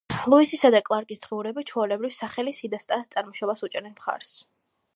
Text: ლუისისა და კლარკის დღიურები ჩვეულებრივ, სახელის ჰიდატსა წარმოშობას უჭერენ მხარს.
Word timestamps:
ლუისისა 0.33 0.69
და 0.75 0.79
კლარკის 0.87 1.21
დღიურები 1.25 1.63
ჩვეულებრივ, 1.71 2.15
სახელის 2.21 2.63
ჰიდატსა 2.65 2.99
წარმოშობას 3.17 3.63
უჭერენ 3.69 3.95
მხარს. 4.01 4.33